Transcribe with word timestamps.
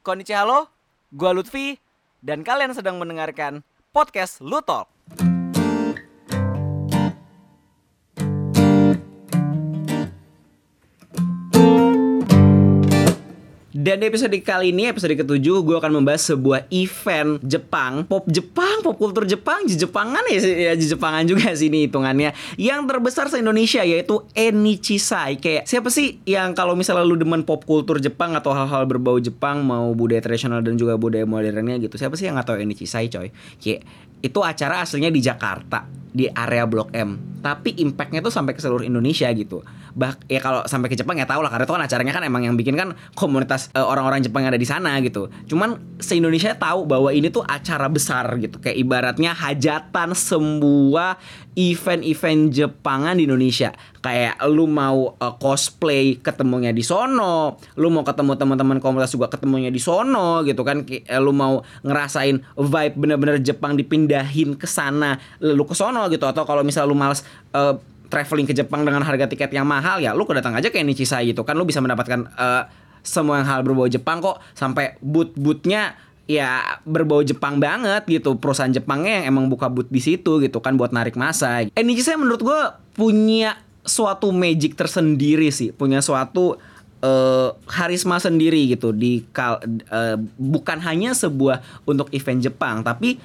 Konnichiwa 0.00 0.40
halo, 0.40 0.58
gua 1.12 1.36
Lutfi 1.36 1.76
dan 2.24 2.40
kalian 2.40 2.72
sedang 2.72 2.96
mendengarkan 2.96 3.60
podcast 3.92 4.40
Lutalk. 4.40 4.88
Dan 13.90 13.98
di 13.98 14.06
episode 14.06 14.38
kali 14.46 14.70
ini, 14.70 14.86
episode 14.86 15.18
ketujuh, 15.18 15.66
gue 15.66 15.74
akan 15.74 15.98
membahas 15.98 16.30
sebuah 16.30 16.70
event 16.70 17.42
Jepang, 17.42 18.06
pop 18.06 18.22
Jepang, 18.30 18.86
pop 18.86 18.94
kultur 18.94 19.26
Jepang, 19.26 19.66
Jepangan 19.66 20.22
ya, 20.30 20.38
ya 20.38 20.72
Jepangan 20.78 21.26
juga 21.26 21.50
sih 21.58 21.66
ini 21.66 21.90
hitungannya, 21.90 22.30
yang 22.54 22.86
terbesar 22.86 23.26
se 23.26 23.42
Indonesia 23.42 23.82
yaitu 23.82 24.22
Enichisai. 24.30 25.42
Kayak 25.42 25.66
siapa 25.66 25.90
sih 25.90 26.22
yang 26.22 26.54
kalau 26.54 26.78
misalnya 26.78 27.02
lu 27.02 27.18
demen 27.18 27.42
pop 27.42 27.66
kultur 27.66 27.98
Jepang 27.98 28.38
atau 28.38 28.54
hal-hal 28.54 28.86
berbau 28.86 29.18
Jepang, 29.18 29.66
mau 29.66 29.90
budaya 29.90 30.22
tradisional 30.22 30.62
dan 30.62 30.78
juga 30.78 30.94
budaya 30.94 31.26
modernnya 31.26 31.74
gitu, 31.82 31.98
siapa 31.98 32.14
sih 32.14 32.30
yang 32.30 32.38
nggak 32.38 32.46
tahu 32.46 32.62
Enichisai 32.62 33.10
coy? 33.10 33.34
Kayak 33.58 33.90
itu 34.22 34.38
acara 34.38 34.86
aslinya 34.86 35.10
di 35.10 35.18
Jakarta 35.18 35.82
di 36.14 36.30
area 36.30 36.62
Blok 36.62 36.94
M. 36.94 37.42
Tapi 37.42 37.74
impactnya 37.82 38.22
tuh 38.22 38.30
sampai 38.30 38.54
ke 38.54 38.62
seluruh 38.62 38.86
Indonesia 38.86 39.26
gitu 39.34 39.66
bah 39.94 40.14
ya 40.30 40.38
kalau 40.38 40.62
sampai 40.66 40.88
ke 40.90 40.96
Jepang 40.96 41.18
ya 41.18 41.26
tau 41.26 41.42
lah 41.42 41.50
karena 41.50 41.66
itu 41.66 41.74
kan 41.74 41.82
acaranya 41.82 42.12
kan 42.14 42.22
emang 42.26 42.42
yang 42.46 42.54
bikin 42.54 42.74
kan 42.78 42.94
komunitas 43.18 43.70
uh, 43.74 43.86
orang-orang 43.86 44.22
Jepang 44.22 44.46
yang 44.46 44.54
ada 44.54 44.60
di 44.60 44.68
sana 44.68 44.98
gitu. 45.02 45.30
Cuman 45.50 45.98
se 45.98 46.16
Indonesia 46.18 46.54
tahu 46.54 46.86
bahwa 46.86 47.10
ini 47.10 47.28
tuh 47.30 47.42
acara 47.46 47.90
besar 47.90 48.26
gitu. 48.38 48.62
Kayak 48.62 48.76
ibaratnya 48.78 49.34
hajatan 49.34 50.14
semua 50.14 51.18
event-event 51.58 52.54
Jepangan 52.54 53.18
di 53.18 53.26
Indonesia. 53.26 53.74
Kayak 54.00 54.40
lu 54.48 54.64
mau 54.64 55.12
uh, 55.18 55.34
cosplay 55.36 56.16
ketemunya 56.16 56.72
di 56.72 56.80
sono 56.80 57.60
lu 57.76 57.92
mau 57.92 58.00
ketemu 58.00 58.32
teman-teman 58.38 58.78
komunitas 58.80 59.12
juga 59.12 59.28
ketemunya 59.28 59.68
di 59.68 59.80
sono 59.82 60.40
gitu 60.46 60.62
kan. 60.62 60.86
Kayak, 60.86 61.20
lu 61.20 61.34
mau 61.34 61.60
ngerasain 61.84 62.40
vibe 62.56 62.94
bener-bener 62.96 63.36
Jepang 63.42 63.76
dipindahin 63.76 64.56
ke 64.56 64.64
sana 64.64 65.18
lu 65.42 65.66
ke 65.66 65.74
sono 65.76 66.06
gitu. 66.08 66.24
Atau 66.24 66.46
kalau 66.46 66.64
misal 66.64 66.88
lu 66.88 66.96
males 66.96 67.26
uh, 67.52 67.76
traveling 68.10 68.44
ke 68.44 68.52
Jepang 68.52 68.82
dengan 68.82 69.06
harga 69.06 69.30
tiket 69.30 69.54
yang 69.54 69.64
mahal 69.64 70.02
ya 70.02 70.12
lu 70.12 70.26
kedatang 70.26 70.58
aja 70.58 70.68
kayak 70.68 70.84
Nichisai 70.90 71.30
gitu 71.30 71.46
kan 71.46 71.54
lu 71.54 71.64
bisa 71.64 71.78
mendapatkan 71.78 72.26
uh, 72.34 72.66
semua 73.00 73.40
yang 73.40 73.48
hal 73.48 73.60
berbau 73.64 73.88
Jepang 73.88 74.20
kok 74.20 74.42
sampai 74.52 74.98
boot-bootnya 75.00 75.96
ya 76.30 76.78
berbau 76.86 77.26
Jepang 77.26 77.58
banget 77.58 78.06
gitu 78.06 78.38
perusahaan 78.38 78.70
Jepangnya 78.70 79.22
yang 79.22 79.34
emang 79.34 79.44
buka 79.50 79.66
boot 79.66 79.90
di 79.90 79.98
situ 79.98 80.38
gitu 80.38 80.62
kan 80.62 80.78
buat 80.78 80.94
narik 80.94 81.18
masa. 81.18 81.66
Eh 81.66 81.82
Nichisai 81.82 82.14
menurut 82.14 82.42
gue 82.44 82.60
punya 82.94 83.58
suatu 83.82 84.30
magic 84.30 84.76
tersendiri 84.76 85.50
sih, 85.50 85.74
punya 85.74 85.98
suatu 86.04 86.60
uh, 87.02 87.48
harisma 87.66 88.20
sendiri 88.22 88.70
gitu 88.70 88.94
di 88.94 89.26
kal 89.34 89.58
uh, 89.90 90.16
bukan 90.38 90.78
hanya 90.84 91.16
sebuah 91.16 91.64
untuk 91.88 92.12
event 92.14 92.44
Jepang 92.44 92.86
tapi 92.86 93.18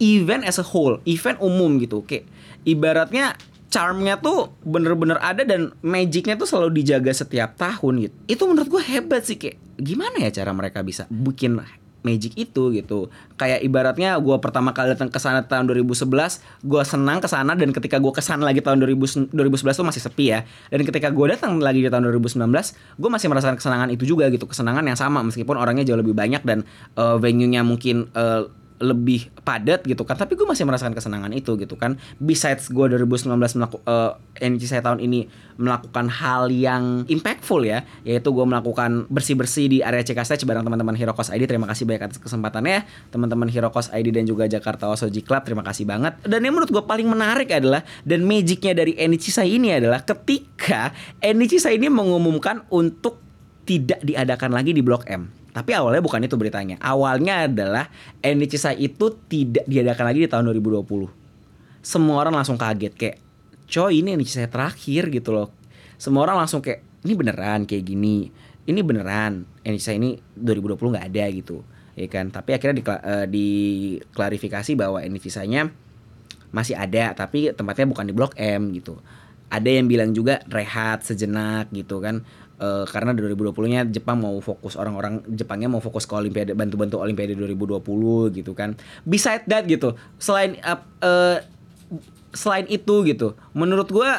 event 0.00 0.44
as 0.44 0.60
a 0.60 0.66
whole, 0.66 1.00
event 1.08 1.40
umum 1.40 1.80
gitu. 1.80 2.04
Kayak 2.04 2.28
ibaratnya 2.68 3.40
charmnya 3.70 4.18
tuh 4.18 4.50
bener-bener 4.66 5.16
ada 5.22 5.46
dan 5.46 5.70
magicnya 5.80 6.34
tuh 6.34 6.44
selalu 6.44 6.82
dijaga 6.82 7.14
setiap 7.14 7.54
tahun 7.54 8.10
gitu. 8.10 8.14
Itu 8.26 8.42
menurut 8.50 8.66
gue 8.66 8.82
hebat 8.82 9.22
sih 9.22 9.38
kayak 9.38 9.56
gimana 9.78 10.26
ya 10.26 10.30
cara 10.42 10.50
mereka 10.50 10.82
bisa 10.82 11.06
bikin 11.08 11.62
magic 12.02 12.34
itu 12.34 12.74
gitu? 12.74 13.08
Kayak 13.38 13.62
ibaratnya 13.62 14.18
gue 14.18 14.36
pertama 14.42 14.74
kali 14.74 14.98
datang 14.98 15.06
ke 15.06 15.22
sana 15.22 15.46
tahun 15.46 15.70
2011 15.70 16.02
gue 16.66 16.82
senang 16.82 17.22
ke 17.22 17.28
sana 17.30 17.54
dan 17.54 17.70
ketika 17.70 18.02
gue 18.02 18.12
ke 18.12 18.18
sana 18.18 18.42
lagi 18.42 18.58
tahun 18.58 18.82
2000, 18.82 19.30
2011 19.30 19.78
tuh 19.78 19.86
masih 19.86 20.02
sepi 20.02 20.26
ya. 20.34 20.42
Dan 20.68 20.82
ketika 20.82 21.08
gue 21.14 21.26
datang 21.30 21.62
lagi 21.62 21.86
di 21.86 21.88
tahun 21.88 22.10
2019 22.10 22.42
gue 22.98 23.10
masih 23.10 23.28
merasakan 23.30 23.54
kesenangan 23.54 23.88
itu 23.94 24.02
juga 24.02 24.26
gitu 24.34 24.50
kesenangan 24.50 24.82
yang 24.82 24.98
sama 24.98 25.22
meskipun 25.22 25.54
orangnya 25.54 25.86
jauh 25.86 26.00
lebih 26.02 26.18
banyak 26.18 26.42
dan 26.42 26.66
uh, 26.98 27.22
venue-nya 27.22 27.62
mungkin 27.62 28.10
uh, 28.18 28.50
lebih 28.80 29.28
padat 29.44 29.84
gitu 29.84 30.02
kan. 30.08 30.16
Tapi 30.16 30.34
gue 30.34 30.48
masih 30.48 30.64
merasakan 30.64 30.96
kesenangan 30.96 31.30
itu 31.36 31.54
gitu 31.60 31.76
kan. 31.76 32.00
Besides 32.16 32.72
gue 32.72 32.96
2019 32.96 33.28
melaku, 33.36 33.76
uh, 33.84 34.16
energi 34.40 34.66
saya 34.66 34.80
tahun 34.80 35.04
ini 35.04 35.28
melakukan 35.60 36.08
hal 36.08 36.48
yang 36.48 37.04
impactful 37.04 37.60
ya 37.60 37.84
yaitu 38.08 38.32
gue 38.32 38.46
melakukan 38.48 39.04
bersih-bersih 39.12 39.68
di 39.68 39.78
area 39.84 40.00
CKSTC 40.00 40.48
bareng 40.48 40.64
teman-teman 40.64 40.96
Hirokos 40.96 41.28
ID 41.28 41.44
terima 41.44 41.68
kasih 41.68 41.84
banyak 41.84 42.08
atas 42.08 42.18
kesempatannya. 42.18 42.88
Teman-teman 43.12 43.52
Hirokos 43.52 43.92
ID 43.92 44.16
dan 44.16 44.24
juga 44.24 44.48
Jakarta 44.48 44.88
Osoji 44.88 45.20
Club 45.20 45.44
terima 45.44 45.60
kasih 45.60 45.84
banget. 45.84 46.16
Dan 46.24 46.40
yang 46.40 46.56
menurut 46.56 46.72
gue 46.72 46.82
paling 46.82 47.06
menarik 47.06 47.52
adalah 47.52 47.84
dan 48.02 48.24
magicnya 48.24 48.72
dari 48.72 48.96
Enichi 48.96 49.28
saya 49.28 49.52
ini 49.52 49.76
adalah 49.76 50.00
ketika 50.00 50.96
Enichi 51.20 51.60
saya 51.60 51.76
ini 51.76 51.92
mengumumkan 51.92 52.64
untuk 52.72 53.20
tidak 53.68 54.00
diadakan 54.00 54.56
lagi 54.56 54.72
di 54.72 54.80
Blok 54.80 55.04
M 55.06 55.39
tapi 55.50 55.74
awalnya 55.74 55.98
bukan 55.98 56.22
itu 56.22 56.38
beritanya. 56.38 56.78
Awalnya 56.78 57.50
adalah 57.50 57.90
NHSI 58.22 58.78
itu 58.78 59.18
tidak 59.26 59.66
diadakan 59.66 60.04
lagi 60.06 60.18
di 60.22 60.28
tahun 60.30 60.46
2020. 60.54 61.10
Semua 61.82 62.22
orang 62.22 62.38
langsung 62.38 62.54
kaget 62.54 62.94
kayak, 62.94 63.16
coy 63.66 63.98
ini 63.98 64.14
NHSI 64.14 64.46
terakhir 64.46 65.10
gitu 65.10 65.34
loh. 65.34 65.48
Semua 65.98 66.30
orang 66.30 66.46
langsung 66.46 66.62
kayak, 66.62 67.02
ini 67.02 67.12
beneran 67.18 67.66
kayak 67.66 67.82
gini. 67.82 68.30
Ini 68.62 68.80
beneran 68.86 69.42
NHSI 69.66 69.98
ini 69.98 70.10
2020 70.38 70.94
nggak 70.94 71.06
ada 71.10 71.24
gitu. 71.34 71.66
Ya 71.98 72.06
kan? 72.06 72.30
Tapi 72.30 72.54
akhirnya 72.54 72.76
di, 72.78 72.84
uh, 72.86 73.26
diklarifikasi 73.26 74.72
bahwa 74.78 75.02
NHSI-nya 75.02 75.66
masih 76.54 76.78
ada, 76.78 77.14
tapi 77.14 77.50
tempatnya 77.50 77.90
bukan 77.90 78.06
di 78.06 78.14
Blok 78.14 78.38
M 78.38 78.70
gitu. 78.70 79.02
Ada 79.50 79.66
yang 79.66 79.90
bilang 79.90 80.14
juga 80.14 80.46
rehat 80.46 81.02
sejenak 81.02 81.74
gitu 81.74 81.98
kan 81.98 82.22
uh, 82.60 82.84
karena 82.86 83.16
2020-nya 83.16 83.88
Jepang 83.88 84.20
mau 84.20 84.36
fokus 84.38 84.76
orang-orang 84.76 85.24
Jepangnya 85.32 85.72
mau 85.72 85.80
fokus 85.80 86.04
ke 86.04 86.12
Olimpiade 86.14 86.52
bantu-bantu 86.52 87.00
Olimpiade 87.00 87.34
2020 87.34 87.80
gitu 88.36 88.52
kan. 88.52 88.76
Beside 89.02 89.48
that 89.48 89.64
gitu, 89.66 89.96
selain 90.20 90.60
uh, 90.62 90.78
uh, 91.00 91.40
selain 92.30 92.68
itu 92.70 93.02
gitu, 93.08 93.34
menurut 93.56 93.88
gue 93.90 94.10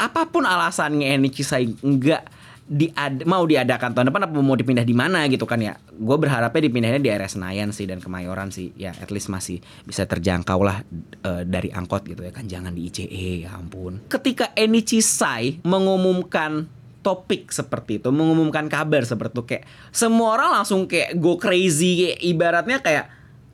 apa 0.00 0.22
pun 0.32 0.48
alasannya 0.48 1.20
Sai 1.44 1.76
enggak 1.84 2.24
diad 2.70 3.26
mau 3.26 3.42
diadakan 3.42 3.90
tahun 3.90 4.14
depan 4.14 4.30
apa 4.30 4.38
mau 4.38 4.54
dipindah 4.54 4.86
di 4.86 4.94
mana 4.94 5.26
gitu 5.26 5.42
kan 5.42 5.58
ya. 5.58 5.74
Gue 5.90 6.14
berharapnya 6.14 6.70
dipindahnya 6.70 7.02
di 7.02 7.10
area 7.10 7.26
Senayan 7.26 7.74
sih 7.74 7.90
dan 7.90 7.98
Kemayoran 7.98 8.54
sih. 8.54 8.70
Ya 8.78 8.94
at 8.94 9.10
least 9.10 9.26
masih 9.26 9.58
bisa 9.82 10.06
terjangkau 10.06 10.62
lah 10.62 10.86
uh, 11.26 11.42
dari 11.42 11.74
angkot 11.74 12.06
gitu 12.06 12.22
ya 12.22 12.30
kan. 12.30 12.46
Jangan 12.46 12.70
di 12.70 12.86
ICE 12.86 13.44
ya 13.44 13.58
ampun. 13.58 14.06
Ketika 14.06 14.54
Enichi 14.54 15.02
Sai 15.02 15.58
mengumumkan 15.66 16.70
topik 17.00 17.48
seperti 17.50 18.00
itu 18.00 18.08
mengumumkan 18.12 18.68
kabar 18.68 19.04
seperti 19.04 19.32
itu. 19.36 19.44
Kayak 19.44 19.64
semua 19.90 20.36
orang 20.36 20.60
langsung 20.60 20.84
kayak 20.84 21.16
go 21.16 21.40
crazy 21.40 22.12
kayak 22.12 22.18
ibaratnya 22.22 22.78
kayak 22.80 23.04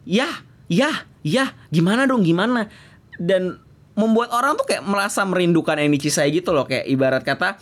ya 0.07 0.29
ya 0.67 0.91
ya 1.23 1.55
gimana 1.71 2.06
dong 2.06 2.27
gimana? 2.27 2.69
Dan 3.17 3.59
membuat 3.97 4.35
orang 4.37 4.61
tuh 4.61 4.69
kayak 4.69 4.85
merasa 4.85 5.25
merindukan 5.25 5.79
Enichi 5.81 6.12
saya 6.12 6.29
gitu 6.29 6.53
loh. 6.53 6.69
Kayak 6.69 6.85
ibarat 6.91 7.23
kata 7.25 7.56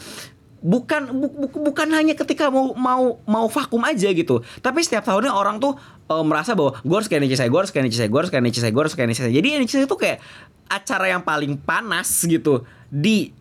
bukan 0.65 1.13
bu, 1.13 1.29
bu, 1.29 1.47
bukan 1.61 1.93
hanya 1.93 2.17
ketika 2.17 2.49
mau 2.49 2.73
mau 2.73 3.21
mau 3.29 3.47
vakum 3.53 3.85
aja 3.85 4.09
gitu 4.09 4.41
tapi 4.65 4.81
setiap 4.81 5.05
tahunnya 5.05 5.29
orang 5.29 5.61
tuh 5.61 5.77
uh, 6.09 6.25
merasa 6.25 6.57
bahwa 6.57 6.81
gue 6.81 6.97
harus 6.97 7.05
kayak 7.05 7.29
saya 7.37 7.53
gue 7.53 7.61
harus 7.61 7.69
kayak 7.69 7.93
saya 7.93 8.09
gue 8.09 8.17
harus 8.25 8.33
kayak 8.33 8.49
saya 8.57 8.73
gue 8.73 8.81
harus 8.81 8.97
kayak 8.97 9.13
saya 9.13 9.29
jadi 9.29 9.61
saya 9.69 9.85
tuh 9.85 10.01
kayak 10.01 10.25
acara 10.73 11.13
yang 11.13 11.21
paling 11.21 11.61
panas 11.61 12.09
gitu 12.25 12.65
di 12.89 13.37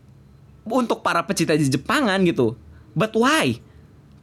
untuk 0.68 1.04
para 1.04 1.24
pecinta 1.28 1.56
Jepangan 1.56 2.24
gitu. 2.24 2.56
But 2.96 3.14
why? 3.16 3.60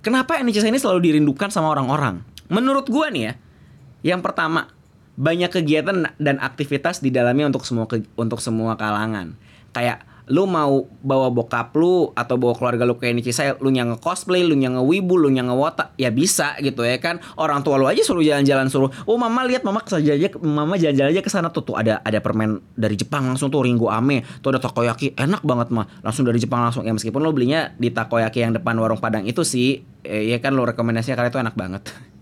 Kenapa 0.00 0.40
NHS 0.40 0.64
ini 0.68 0.78
selalu 0.80 1.12
dirindukan 1.12 1.52
sama 1.52 1.72
orang-orang? 1.76 2.24
Menurut 2.48 2.88
gue 2.88 3.06
nih 3.12 3.22
ya, 3.28 3.32
yang 4.14 4.20
pertama 4.24 4.72
banyak 5.20 5.52
kegiatan 5.52 6.08
dan 6.16 6.36
aktivitas 6.40 7.04
di 7.04 7.12
dalamnya 7.12 7.52
untuk 7.52 7.68
semua 7.68 7.84
untuk 8.16 8.40
semua 8.40 8.74
kalangan. 8.80 9.36
Kayak 9.76 10.08
lu 10.30 10.46
mau 10.46 10.86
bawa 11.02 11.28
bokap 11.28 11.74
lu 11.74 12.14
atau 12.14 12.38
bawa 12.38 12.54
keluarga 12.54 12.86
lu 12.86 12.94
kayak 12.96 13.18
Nichi 13.18 13.34
saya 13.34 13.58
lu 13.58 13.74
yang 13.74 13.98
cosplay 13.98 14.46
lu 14.46 14.54
yang 14.54 14.78
wibu 14.78 15.18
lu 15.18 15.28
yang 15.34 15.50
wota 15.50 15.91
ya 15.98 16.14
bisa 16.14 16.54
gitu 16.62 16.86
ya 16.86 16.96
kan. 17.02 17.18
Orang 17.34 17.66
tua 17.66 17.76
lu 17.76 17.91
aja 17.91 18.00
suruh 18.06 18.22
jalan-jalan 18.22 18.70
suruh 18.70 18.88
oh 19.10 19.18
mama 19.18 19.42
lihat 19.42 19.66
mama 19.66 19.82
saja 19.82 20.15
aja 20.15 20.30
mama 20.38 20.78
jalan-jalan 20.78 21.10
aja 21.10 21.22
ke 21.27 21.30
sana 21.30 21.50
tuh 21.50 21.66
tuh 21.66 21.74
ada 21.74 21.98
ada 22.06 22.22
permen 22.22 22.62
dari 22.78 22.94
Jepang 22.94 23.27
langsung 23.27 23.50
tuh 23.50 23.66
Ringo 23.66 23.91
Ame. 23.91 24.22
Tuh 24.38 24.54
ada 24.54 24.62
takoyaki 24.62 25.18
enak 25.18 25.42
banget 25.42 25.74
mah. 25.74 25.91
Langsung 26.06 26.22
dari 26.22 26.38
Jepang 26.38 26.62
langsung. 26.62 26.86
Ya 26.86 26.94
meskipun 26.94 27.18
lu 27.18 27.34
belinya 27.34 27.74
di 27.74 27.91
takoyaki 27.91 28.47
yang 28.47 28.54
depan 28.54 28.78
warung 28.78 29.03
Padang 29.03 29.27
itu 29.27 29.42
sih 29.42 29.82
eh, 30.06 30.30
ya 30.30 30.38
kan 30.38 30.54
lu 30.54 30.62
rekomendasinya 30.62 31.18
karena 31.18 31.30
itu 31.34 31.41
enak 31.42 31.56
banget. 31.59 31.84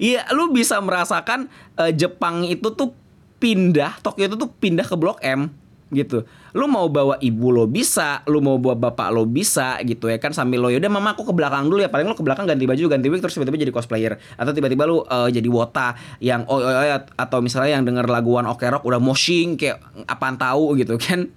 Iya, 0.00 0.24
lu 0.32 0.48
bisa 0.48 0.80
merasakan 0.80 1.52
uh, 1.76 1.92
Jepang 1.92 2.48
itu 2.48 2.72
tuh 2.72 2.96
pindah, 3.36 4.00
Tokyo 4.00 4.32
itu 4.32 4.36
tuh 4.40 4.48
pindah 4.48 4.88
ke 4.88 4.96
Blok 4.96 5.20
M 5.20 5.52
gitu. 5.90 6.24
Lu 6.56 6.66
mau 6.66 6.90
bawa 6.90 7.16
ibu 7.22 7.54
lo 7.54 7.70
bisa, 7.70 8.26
lu 8.26 8.42
mau 8.42 8.58
bawa 8.58 8.90
bapak 8.90 9.08
lo 9.14 9.26
bisa 9.26 9.78
gitu 9.86 10.10
ya 10.10 10.18
kan 10.18 10.34
sambil 10.34 10.58
lo 10.58 10.68
yaudah 10.68 10.90
mama 10.90 11.14
aku 11.14 11.22
ke 11.26 11.32
belakang 11.34 11.70
dulu 11.70 11.82
ya. 11.82 11.90
Paling 11.90 12.10
lo 12.10 12.16
ke 12.18 12.24
belakang 12.26 12.48
ganti 12.48 12.66
baju 12.66 12.82
ganti 12.90 13.06
wig 13.06 13.22
terus 13.22 13.38
tiba-tiba 13.38 13.58
jadi 13.62 13.72
cosplayer. 13.74 14.12
Atau 14.34 14.50
tiba-tiba 14.56 14.88
lu 14.88 15.02
uh, 15.06 15.30
jadi 15.30 15.46
wota 15.46 15.94
yang 16.18 16.42
oh, 16.50 16.58
oh, 16.58 16.72
oh 16.72 17.00
atau 17.14 17.38
misalnya 17.38 17.78
yang 17.78 17.84
denger 17.86 18.10
laguan 18.10 18.46
Oke 18.50 18.66
Rock 18.66 18.82
udah 18.82 18.98
moshing 18.98 19.54
kayak 19.54 19.78
apaan 20.10 20.36
tahu? 20.36 20.74
gitu 20.78 20.98
kan. 20.98 21.30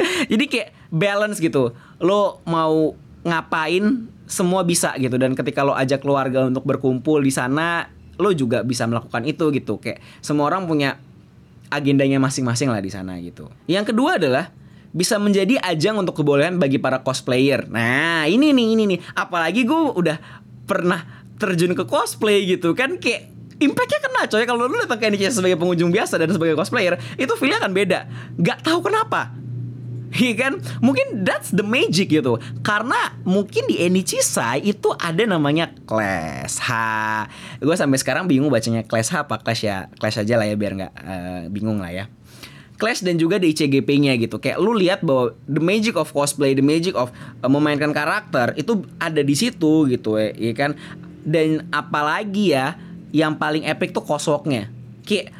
jadi 0.32 0.44
kayak 0.48 0.68
balance 0.88 1.38
gitu. 1.40 1.76
Lo 2.00 2.40
mau 2.48 2.96
ngapain 3.24 4.08
semua 4.24 4.64
bisa 4.64 4.96
gitu. 4.96 5.20
Dan 5.20 5.36
ketika 5.36 5.66
lo 5.66 5.76
ajak 5.76 6.00
keluarga 6.00 6.48
untuk 6.48 6.64
berkumpul 6.64 7.20
di 7.20 7.32
sana 7.34 7.90
lo 8.20 8.30
juga 8.36 8.60
bisa 8.60 8.84
melakukan 8.84 9.24
itu 9.24 9.48
gitu. 9.52 9.80
Kayak 9.80 10.04
semua 10.20 10.52
orang 10.52 10.68
punya 10.68 11.00
agendanya 11.70 12.18
masing-masing 12.18 12.68
lah 12.68 12.82
di 12.82 12.90
sana 12.90 13.16
gitu. 13.22 13.48
Yang 13.70 13.94
kedua 13.94 14.18
adalah 14.18 14.50
bisa 14.90 15.16
menjadi 15.22 15.56
ajang 15.62 16.02
untuk 16.02 16.18
kebolehan 16.18 16.58
bagi 16.58 16.82
para 16.82 17.00
cosplayer. 17.00 17.70
Nah 17.70 18.26
ini 18.26 18.50
nih 18.50 18.66
ini 18.74 18.84
nih. 18.90 18.98
Apalagi 19.14 19.62
gue 19.62 19.80
udah 19.94 20.18
pernah 20.66 21.00
terjun 21.38 21.72
ke 21.72 21.86
cosplay 21.86 22.44
gitu 22.44 22.74
kan 22.74 22.98
kayak 22.98 23.30
impactnya 23.62 24.00
kena 24.02 24.22
coy. 24.26 24.44
Kalau 24.44 24.66
lu 24.66 24.76
datang 24.82 24.98
ke 24.98 25.08
NCC 25.14 25.30
sebagai 25.30 25.56
pengunjung 25.56 25.94
biasa 25.94 26.18
dan 26.18 26.34
sebagai 26.34 26.58
cosplayer 26.58 26.98
itu 27.14 27.32
feelnya 27.38 27.62
akan 27.62 27.72
beda. 27.72 27.98
Nggak 28.36 28.58
tahu 28.66 28.90
kenapa 28.90 29.39
Iya 30.10 30.34
kan? 30.34 30.52
Mungkin 30.82 31.22
that's 31.22 31.54
the 31.54 31.62
magic 31.62 32.10
gitu. 32.10 32.42
Karena 32.66 33.14
mungkin 33.22 33.70
di 33.70 33.78
Enichisa 33.78 34.58
itu 34.58 34.90
ada 34.98 35.22
namanya 35.22 35.70
Clash 35.86 36.58
H. 36.58 36.70
Gue 37.62 37.76
sampai 37.78 37.98
sekarang 38.02 38.26
bingung 38.26 38.50
bacanya 38.50 38.82
Clash 38.82 39.14
H 39.14 39.22
apa 39.22 39.38
Clash 39.38 39.62
ya. 39.62 39.86
Clash 40.02 40.18
aja 40.18 40.34
lah 40.34 40.50
ya 40.50 40.58
biar 40.58 40.72
nggak 40.74 40.92
uh, 40.98 41.42
bingung 41.54 41.78
lah 41.78 41.94
ya. 41.94 42.04
Clash 42.80 43.04
dan 43.04 43.20
juga 43.20 43.36
di 43.36 43.52
ICGP-nya 43.52 44.16
gitu. 44.18 44.40
Kayak 44.40 44.58
lu 44.58 44.72
lihat 44.74 45.04
bahwa 45.04 45.36
the 45.46 45.60
magic 45.62 45.94
of 45.94 46.10
cosplay, 46.10 46.56
the 46.56 46.64
magic 46.64 46.96
of 46.96 47.12
uh, 47.44 47.50
memainkan 47.50 47.92
karakter 47.94 48.56
itu 48.58 48.82
ada 48.98 49.20
di 49.20 49.36
situ 49.36 49.86
gitu 49.86 50.18
ya, 50.18 50.32
ya 50.34 50.52
kan. 50.56 50.74
Dan 51.22 51.68
apalagi 51.70 52.56
ya 52.56 52.74
yang 53.14 53.38
paling 53.38 53.68
epic 53.68 53.94
tuh 53.94 54.02
kosoknya. 54.02 54.72
Kayak 55.06 55.30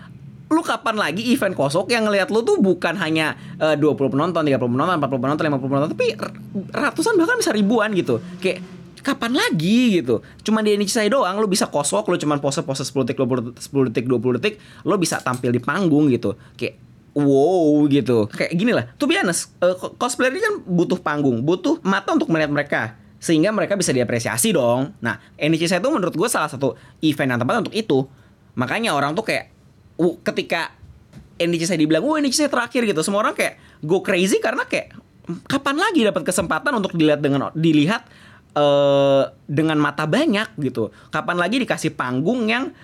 lu 0.50 0.67
kapan 0.67 0.99
lagi 0.99 1.31
event 1.31 1.55
kosok 1.55 1.94
yang 1.94 2.11
ngelihat 2.11 2.26
lu 2.35 2.43
tuh 2.43 2.58
bukan 2.58 2.99
hanya 2.99 3.38
uh, 3.62 3.79
20 3.79 4.11
penonton, 4.11 4.43
30 4.43 4.58
penonton, 4.58 4.99
40 4.99 5.23
penonton, 5.23 5.44
50 5.47 5.70
penonton, 5.70 5.91
tapi 5.94 6.06
ratusan 6.75 7.14
bahkan 7.14 7.38
bisa 7.38 7.55
ribuan 7.55 7.94
gitu. 7.94 8.19
Kayak 8.43 8.67
kapan 9.00 9.38
lagi 9.38 10.02
gitu. 10.02 10.20
Cuma 10.43 10.61
di 10.61 10.75
Indonesia 10.75 11.06
doang 11.06 11.38
lu 11.38 11.47
bisa 11.47 11.70
kosok, 11.70 12.11
lu 12.11 12.19
cuma 12.19 12.35
pose-pose 12.43 12.82
10 12.82 13.06
detik, 13.06 13.23
20 13.23 13.55
detik, 13.55 13.62
10 13.62 13.88
detik, 13.94 14.05
20 14.11 14.37
detik, 14.43 14.55
lu 14.82 14.94
bisa 14.99 15.23
tampil 15.23 15.55
di 15.55 15.62
panggung 15.62 16.11
gitu. 16.11 16.35
Kayak 16.58 16.82
wow 17.14 17.87
gitu. 17.87 18.26
Kayak 18.26 18.52
gini 18.58 18.73
lah. 18.75 18.85
Tuh 18.99 19.06
honest, 19.06 19.55
uh, 19.62 19.79
cosplayer 19.97 20.35
ini 20.35 20.43
kan 20.43 20.55
butuh 20.67 20.99
panggung, 20.99 21.47
butuh 21.47 21.79
mata 21.87 22.11
untuk 22.11 22.26
melihat 22.26 22.50
mereka 22.50 22.82
sehingga 23.20 23.52
mereka 23.52 23.76
bisa 23.76 23.93
diapresiasi 23.93 24.50
dong. 24.56 24.97
Nah, 25.05 25.20
NCC 25.37 25.76
itu 25.76 25.88
menurut 25.93 26.17
gue 26.17 26.26
salah 26.26 26.49
satu 26.49 26.75
event 27.05 27.37
yang 27.37 27.41
tepat 27.41 27.69
untuk 27.69 27.76
itu. 27.76 28.08
Makanya 28.56 28.97
orang 28.97 29.12
tuh 29.12 29.29
kayak 29.29 29.60
ketika 30.25 30.73
NDC 31.41 31.73
saya 31.73 31.81
dibilang, 31.81 32.05
wah 32.05 32.20
NDC 32.20 32.47
saya 32.47 32.50
terakhir 32.52 32.85
gitu, 32.85 33.00
semua 33.00 33.25
orang 33.25 33.37
kayak 33.37 33.61
go 33.85 34.05
crazy 34.05 34.41
karena 34.41 34.64
kayak 34.69 34.93
kapan 35.47 35.76
lagi 35.79 36.05
dapat 36.05 36.23
kesempatan 36.26 36.73
untuk 36.76 36.97
dilihat 36.97 37.20
dengan 37.23 37.49
dilihat 37.55 38.02
uh, 38.56 39.31
dengan 39.47 39.79
mata 39.81 40.05
banyak 40.05 40.56
gitu. 40.61 40.91
Kapan 41.12 41.37
lagi 41.38 41.62
dikasih 41.62 41.94
panggung 41.94 42.50
yang 42.50 42.75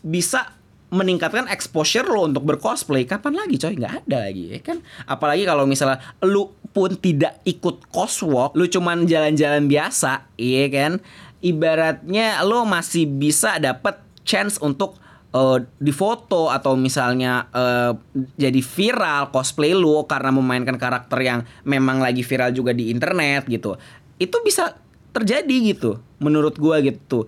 bisa 0.00 0.56
meningkatkan 0.90 1.46
exposure 1.46 2.06
lo 2.06 2.26
untuk 2.26 2.42
bercosplay? 2.42 3.06
Kapan 3.06 3.38
lagi 3.38 3.56
coy? 3.62 3.78
Nggak 3.78 3.94
ada 4.06 4.18
lagi 4.26 4.44
ya 4.50 4.60
kan? 4.60 4.82
Apalagi 5.06 5.46
kalau 5.46 5.64
misalnya 5.64 6.02
lu 6.26 6.50
pun 6.70 6.94
tidak 6.98 7.42
ikut 7.46 7.90
coswalk 7.90 8.54
lu 8.54 8.66
cuman 8.66 9.06
jalan-jalan 9.06 9.70
biasa 9.70 10.26
iya 10.34 10.66
kan? 10.66 10.92
Ibaratnya 11.40 12.42
lo 12.44 12.66
masih 12.68 13.06
bisa 13.08 13.56
dapat 13.62 14.02
chance 14.26 14.60
untuk 14.60 15.00
uh, 15.34 15.58
di 15.78 15.92
foto 15.94 16.50
atau 16.50 16.74
misalnya 16.74 17.46
uh, 17.50 17.92
jadi 18.38 18.60
viral 18.60 19.30
cosplay 19.30 19.74
lu 19.74 20.04
karena 20.06 20.30
memainkan 20.34 20.76
karakter 20.78 21.18
yang 21.22 21.40
memang 21.66 22.02
lagi 22.02 22.22
viral 22.26 22.50
juga 22.54 22.74
di 22.74 22.90
internet 22.90 23.46
gitu 23.46 23.78
itu 24.20 24.36
bisa 24.44 24.76
terjadi 25.10 25.74
gitu 25.74 25.98
menurut 26.20 26.54
gua 26.60 26.78
gitu. 26.84 27.26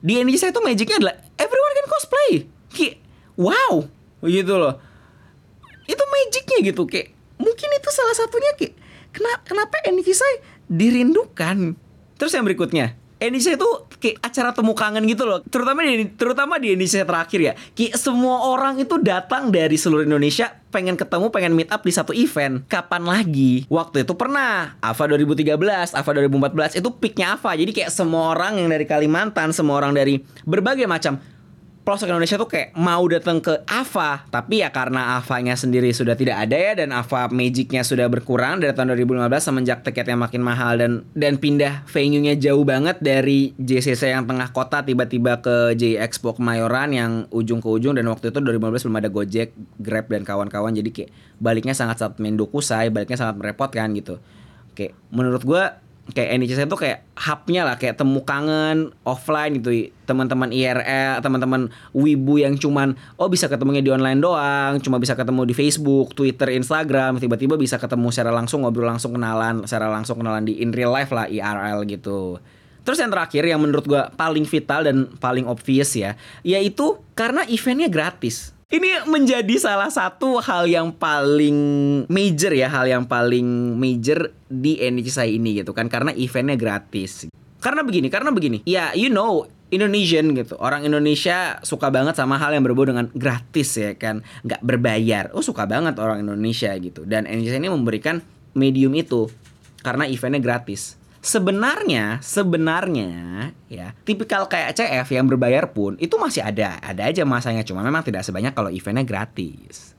Di 0.00 0.20
Indonesia 0.20 0.48
itu 0.48 0.60
magicnya 0.60 0.96
adalah 1.00 1.16
everyone 1.36 1.74
can 1.76 1.88
cosplay. 1.88 2.30
Kayak 2.70 2.96
wow 3.36 3.84
gitu 4.24 4.54
loh. 4.60 4.74
Itu 5.88 6.02
magicnya 6.04 6.58
gitu 6.62 6.84
kayak 6.86 7.16
mungkin 7.40 7.68
itu 7.72 7.88
salah 7.88 8.14
satunya 8.14 8.52
kayak 8.60 8.76
kenapa 9.16 9.40
kenapa 9.48 9.74
Indonesia 9.88 10.28
dirindukan? 10.68 11.74
Terus 12.20 12.32
yang 12.36 12.44
berikutnya 12.44 12.94
Indonesia 13.20 13.52
itu 13.52 13.70
kayak 14.00 14.16
acara 14.24 14.50
temu 14.56 14.72
kangen 14.72 15.04
gitu 15.04 15.28
loh. 15.28 15.44
Terutama 15.44 15.84
di 15.84 16.08
terutama 16.16 16.56
di 16.56 16.72
Indonesia 16.72 17.04
terakhir 17.04 17.40
ya. 17.40 17.52
Kayak 17.76 18.00
semua 18.00 18.48
orang 18.48 18.80
itu 18.80 18.96
datang 18.96 19.52
dari 19.52 19.76
seluruh 19.76 20.08
Indonesia 20.08 20.48
pengen 20.72 20.96
ketemu 20.96 21.28
pengen 21.28 21.52
meet 21.52 21.68
up 21.68 21.84
di 21.84 21.92
satu 21.92 22.16
event. 22.16 22.64
Kapan 22.64 23.04
lagi? 23.04 23.68
Waktu 23.68 24.08
itu 24.08 24.16
pernah. 24.16 24.80
AVA 24.80 25.04
2013 25.20 25.92
AVA 25.92 26.10
2014 26.24 26.80
itu 26.80 26.88
peaknya 26.96 27.36
AVA. 27.36 27.52
Jadi 27.60 27.70
kayak 27.76 27.92
semua 27.92 28.32
orang 28.32 28.56
yang 28.56 28.72
dari 28.72 28.88
Kalimantan 28.88 29.52
semua 29.52 29.76
orang 29.76 29.92
dari 29.92 30.24
berbagai 30.48 30.88
macam 30.88 31.20
pelosok 31.80 32.12
Indonesia 32.12 32.36
tuh 32.36 32.50
kayak 32.50 32.76
mau 32.76 33.00
datang 33.08 33.40
ke 33.40 33.64
Ava 33.64 34.28
tapi 34.28 34.60
ya 34.60 34.68
karena 34.68 35.16
Avanya 35.16 35.56
sendiri 35.56 35.88
sudah 35.96 36.12
tidak 36.12 36.44
ada 36.44 36.56
ya 36.56 36.72
dan 36.76 36.92
Ava 36.92 37.32
Magicnya 37.32 37.80
sudah 37.80 38.04
berkurang 38.12 38.60
dari 38.60 38.76
tahun 38.76 38.92
2015 38.94 39.26
semenjak 39.40 39.78
tiketnya 39.80 40.16
makin 40.20 40.44
mahal 40.44 40.76
dan 40.76 40.92
dan 41.16 41.40
pindah 41.40 41.88
venue-nya 41.88 42.36
jauh 42.36 42.62
banget 42.68 43.00
dari 43.00 43.56
JCC 43.56 44.12
yang 44.12 44.28
tengah 44.28 44.52
kota 44.52 44.84
tiba-tiba 44.84 45.40
ke 45.40 45.72
J 45.74 45.96
Expo 46.04 46.36
Kemayoran 46.36 46.92
yang 46.92 47.10
ujung 47.32 47.64
ke 47.64 47.68
ujung 47.72 47.96
dan 47.96 48.04
waktu 48.12 48.28
itu 48.28 48.38
2015 48.38 48.86
belum 48.86 48.98
ada 49.00 49.10
Gojek, 49.10 49.48
Grab 49.80 50.06
dan 50.12 50.22
kawan-kawan 50.22 50.76
jadi 50.76 50.90
kayak 50.92 51.10
baliknya 51.40 51.72
sangat-sangat 51.72 52.20
mendokusai, 52.20 52.92
baliknya 52.92 53.16
sangat 53.16 53.40
merepotkan 53.40 53.90
gitu. 53.96 54.20
Kayak 54.76 54.94
menurut 55.10 55.42
gue 55.42 55.64
kayak 56.10 56.38
NHS 56.38 56.66
itu 56.66 56.78
kayak 56.78 57.06
hubnya 57.16 57.62
lah 57.66 57.80
kayak 57.80 57.98
temu 57.98 58.22
kangen 58.22 58.94
offline 59.02 59.58
gitu 59.58 59.90
teman-teman 60.04 60.50
IRL 60.50 61.22
teman-teman 61.22 61.70
wibu 61.94 62.42
yang 62.42 62.58
cuman 62.58 62.98
oh 63.16 63.30
bisa 63.30 63.46
ketemunya 63.46 63.82
di 63.82 63.90
online 63.94 64.18
doang 64.18 64.78
cuma 64.82 64.98
bisa 64.98 65.14
ketemu 65.14 65.46
di 65.46 65.54
Facebook 65.54 66.12
Twitter 66.12 66.50
Instagram 66.54 67.22
tiba-tiba 67.22 67.54
bisa 67.54 67.78
ketemu 67.78 68.10
secara 68.10 68.34
langsung 68.34 68.66
ngobrol 68.66 68.90
langsung 68.90 69.14
kenalan 69.14 69.64
secara 69.64 69.88
langsung 69.88 70.18
kenalan 70.18 70.44
di 70.44 70.60
in 70.60 70.74
real 70.74 70.90
life 70.90 71.14
lah 71.14 71.30
IRL 71.30 71.86
gitu 71.86 72.42
Terus 72.80 72.96
yang 72.96 73.12
terakhir 73.12 73.44
yang 73.44 73.60
menurut 73.60 73.84
gue 73.84 74.02
paling 74.16 74.44
vital 74.48 74.80
dan 74.88 75.12
paling 75.20 75.44
obvious 75.44 75.92
ya, 75.92 76.16
yaitu 76.40 76.96
karena 77.12 77.44
eventnya 77.44 77.92
gratis. 77.92 78.56
Ini 78.70 79.02
menjadi 79.10 79.50
salah 79.58 79.90
satu 79.90 80.38
hal 80.38 80.70
yang 80.70 80.94
paling 80.94 81.58
major 82.06 82.54
ya, 82.54 82.70
hal 82.70 82.86
yang 82.86 83.02
paling 83.02 83.74
major 83.74 84.30
di 84.46 84.78
saya 85.10 85.26
ini 85.26 85.58
gitu 85.58 85.74
kan 85.74 85.90
karena 85.90 86.14
eventnya 86.14 86.54
gratis. 86.54 87.26
Karena 87.58 87.82
begini, 87.82 88.06
karena 88.06 88.30
begini. 88.30 88.62
Ya, 88.62 88.94
you 88.94 89.10
know, 89.10 89.50
Indonesian 89.74 90.38
gitu. 90.38 90.54
Orang 90.62 90.86
Indonesia 90.86 91.58
suka 91.66 91.90
banget 91.90 92.14
sama 92.14 92.38
hal 92.38 92.54
yang 92.54 92.62
berbau 92.62 92.86
dengan 92.86 93.10
gratis 93.10 93.74
ya 93.74 93.98
kan, 93.98 94.22
nggak 94.46 94.62
berbayar. 94.62 95.34
Oh, 95.34 95.42
suka 95.42 95.66
banget 95.66 95.98
orang 95.98 96.22
Indonesia 96.22 96.70
gitu. 96.78 97.02
Dan 97.02 97.26
NHC 97.26 97.58
ini 97.58 97.74
memberikan 97.74 98.22
medium 98.54 98.94
itu 98.94 99.26
karena 99.82 100.06
eventnya 100.06 100.38
gratis 100.38 100.99
sebenarnya 101.20 102.18
sebenarnya 102.24 103.12
ya 103.68 103.92
tipikal 104.08 104.48
kayak 104.48 104.72
CF 104.72 105.08
yang 105.12 105.28
berbayar 105.28 105.68
pun 105.68 106.00
itu 106.00 106.16
masih 106.16 106.40
ada 106.40 106.80
ada 106.80 107.06
aja 107.06 107.22
masanya. 107.28 107.62
Cuma 107.62 107.84
memang 107.84 108.00
tidak 108.04 108.24
sebanyak 108.24 108.56
kalau 108.56 108.72
eventnya 108.72 109.04
gratis. 109.04 109.92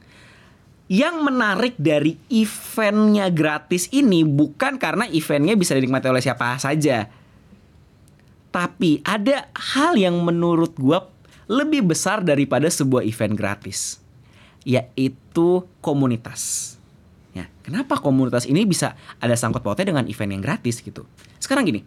Yang 0.92 1.24
menarik 1.24 1.76
dari 1.80 2.20
eventnya 2.28 3.32
gratis 3.32 3.88
ini 3.96 4.28
bukan 4.28 4.76
karena 4.76 5.08
eventnya 5.08 5.56
bisa 5.56 5.72
dinikmati 5.78 6.12
oleh 6.12 6.20
siapa 6.20 6.60
saja. 6.60 7.08
Tapi 8.52 9.00
ada 9.08 9.48
hal 9.56 9.96
yang 9.96 10.20
menurut 10.20 10.76
gua 10.76 11.08
lebih 11.48 11.88
besar 11.96 12.20
daripada 12.20 12.68
sebuah 12.68 13.08
event 13.08 13.40
gratis 13.40 14.04
yaitu 14.62 15.66
komunitas 15.82 16.76
Ya, 17.32 17.48
kenapa 17.64 17.96
komunitas 17.96 18.44
ini 18.44 18.68
bisa 18.68 19.00
ada 19.24 19.40
sangkut 19.40 19.64
pautnya 19.64 19.88
dengan 19.88 20.04
event 20.08 20.36
yang 20.36 20.44
gratis 20.44 20.84
gitu? 20.84 21.08
Sekarang 21.40 21.64
gini, 21.64 21.80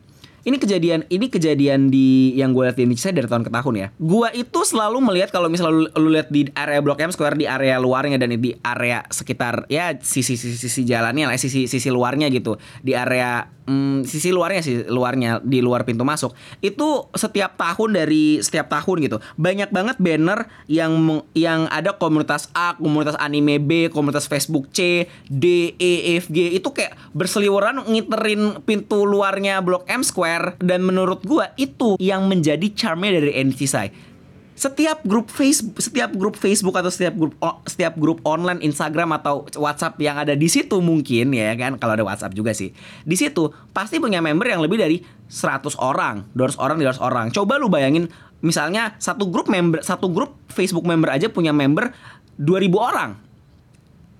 ini 0.44 0.56
kejadian 0.60 1.08
ini 1.08 1.26
kejadian 1.32 1.88
di 1.88 2.36
yang 2.36 2.52
gue 2.52 2.68
lihat 2.68 2.76
di 2.76 2.84
Indonesia 2.84 3.10
dari 3.10 3.28
tahun 3.28 3.44
ke 3.48 3.52
tahun 3.52 3.74
ya. 3.74 3.88
Gue 3.96 4.28
itu 4.36 4.60
selalu 4.62 5.00
melihat 5.00 5.32
kalau 5.32 5.48
misalnya 5.48 5.72
lu, 5.72 5.84
lu 5.96 6.08
lihat 6.12 6.28
di 6.28 6.48
area 6.52 6.80
Blok 6.84 7.00
M 7.00 7.10
Square 7.12 7.40
di 7.40 7.48
area 7.48 7.80
luarnya 7.80 8.20
dan 8.20 8.36
di 8.36 8.52
area 8.60 9.02
sekitar 9.08 9.64
ya 9.72 9.96
sisi 9.98 10.36
sisi 10.36 10.60
sisi 10.60 10.84
jalannya 10.84 11.32
lah, 11.32 11.40
sisi 11.40 11.64
sisi 11.64 11.88
luarnya 11.88 12.28
gitu. 12.28 12.60
Di 12.84 12.92
area 12.92 13.48
hmm, 13.68 14.04
sisi 14.04 14.30
luarnya 14.30 14.60
sih 14.60 14.84
luarnya 14.86 15.40
di 15.40 15.64
luar 15.64 15.88
pintu 15.88 16.04
masuk 16.04 16.36
itu 16.60 17.08
setiap 17.16 17.56
tahun 17.56 17.96
dari 17.96 18.40
setiap 18.40 18.68
tahun 18.68 19.08
gitu 19.08 19.18
banyak 19.40 19.72
banget 19.72 19.96
banner 19.98 20.48
yang 20.68 21.24
yang 21.32 21.66
ada 21.72 21.96
komunitas 21.96 22.52
A 22.52 22.76
komunitas 22.76 23.16
anime 23.18 23.60
B 23.60 23.88
komunitas 23.88 24.28
Facebook 24.28 24.68
C 24.70 25.08
D 25.28 25.74
E 25.80 26.16
F 26.20 26.28
G 26.28 26.56
itu 26.56 26.68
kayak 26.70 26.96
berseliweran 27.16 27.84
ngiterin 27.88 28.64
pintu 28.64 29.08
luarnya 29.08 29.60
Blok 29.64 29.88
M 29.88 30.04
Square 30.04 30.33
dan 30.62 30.80
menurut 30.82 31.22
gua 31.26 31.52
itu 31.60 31.98
yang 32.00 32.26
menjadi 32.26 32.66
charmnya 32.74 33.20
dari 33.20 33.32
NCSI 33.44 34.14
setiap 34.54 35.02
grup 35.02 35.34
Facebook, 35.34 35.82
setiap 35.82 36.14
grup 36.14 36.38
Facebook 36.38 36.78
atau 36.78 36.86
setiap 36.86 37.14
grup 37.18 37.34
setiap 37.66 37.98
grup 37.98 38.22
online 38.22 38.62
Instagram 38.62 39.18
atau 39.18 39.42
WhatsApp 39.58 39.98
yang 39.98 40.14
ada 40.14 40.38
di 40.38 40.46
situ 40.46 40.78
mungkin 40.78 41.34
ya 41.34 41.58
kan 41.58 41.74
kalau 41.74 41.98
ada 41.98 42.06
WhatsApp 42.06 42.38
juga 42.38 42.54
sih. 42.54 42.70
Di 43.02 43.18
situ 43.18 43.50
pasti 43.74 43.98
punya 43.98 44.22
member 44.22 44.46
yang 44.46 44.62
lebih 44.62 44.78
dari 44.78 45.02
100 45.26 45.74
orang, 45.82 46.30
200 46.38 46.62
orang, 46.62 46.76
300 46.78 47.02
orang. 47.02 47.26
Coba 47.34 47.58
lu 47.58 47.66
bayangin 47.66 48.06
misalnya 48.46 48.94
satu 49.02 49.26
grup 49.26 49.50
member 49.50 49.82
satu 49.82 50.06
grup 50.06 50.38
Facebook 50.54 50.86
member 50.86 51.10
aja 51.10 51.26
punya 51.26 51.50
member 51.50 51.90
2000 52.38 52.70
orang. 52.78 53.10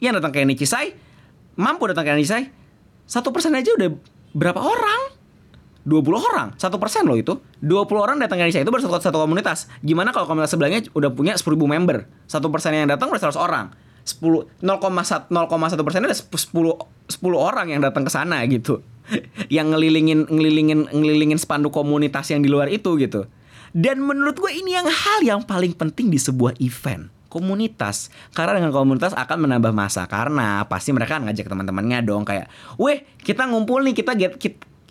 Yang 0.03 0.19
datang 0.19 0.33
ke 0.35 0.39
Enicisai 0.43 0.89
mampu 1.55 1.87
datang 1.87 2.03
ke 2.03 2.11
Enicisai 2.11 2.51
satu 3.07 3.31
persen 3.31 3.55
aja 3.55 3.71
udah 3.71 3.95
berapa 4.35 4.59
orang? 4.59 5.14
20 5.85 6.17
orang, 6.17 6.49
satu 6.57 6.81
persen 6.81 7.05
loh 7.05 7.17
itu. 7.17 7.37
20 7.61 7.85
orang 8.01 8.17
datang 8.17 8.41
ke 8.41 8.49
Indonesia 8.49 8.65
itu 8.65 8.73
baru 8.73 8.83
satu, 8.97 9.21
komunitas. 9.21 9.69
Gimana 9.85 10.17
kalau 10.17 10.25
komunitas 10.25 10.57
sebelahnya 10.57 10.81
udah 10.97 11.13
punya 11.13 11.37
10 11.37 11.45
ribu 11.45 11.69
member? 11.69 12.09
Satu 12.25 12.49
persen 12.49 12.73
yang 12.73 12.89
datang 12.89 13.13
udah 13.13 13.21
100 13.21 13.37
orang. 13.37 13.69
10, 14.05 14.49
0,1 14.61 15.33
0,1 15.33 15.85
persen 15.85 16.05
ada 16.05 16.17
10, 16.17 16.29
10 16.33 16.81
orang 17.37 17.67
yang 17.73 17.81
datang 17.85 18.05
ke 18.05 18.11
sana 18.13 18.41
gitu. 18.49 18.81
Yang 19.53 19.77
ngelilingin, 19.77 20.21
ngelilingin, 20.33 20.81
ngelilingin 20.89 21.37
spanduk 21.37 21.77
komunitas 21.77 22.33
yang 22.33 22.41
di 22.41 22.49
luar 22.49 22.73
itu 22.73 22.97
gitu. 22.97 23.29
Dan 23.77 24.01
menurut 24.01 24.41
gue 24.41 24.49
ini 24.49 24.73
yang 24.73 24.89
hal 24.89 25.21
yang 25.21 25.41
paling 25.45 25.77
penting 25.77 26.09
di 26.09 26.17
sebuah 26.17 26.57
event 26.57 27.13
komunitas. 27.29 28.15
Karena 28.31 28.63
dengan 28.63 28.71
komunitas 28.71 29.11
akan 29.13 29.51
menambah 29.51 29.75
masa 29.75 30.07
karena 30.07 30.63
pasti 30.71 30.95
mereka 30.95 31.19
ngajak 31.19 31.51
teman-temannya 31.51 32.07
dong 32.07 32.23
kayak 32.23 32.47
weh 32.79 33.03
kita 33.21 33.51
ngumpul 33.51 33.83
nih 33.83 33.93
kita 33.99 34.15
get 34.15 34.39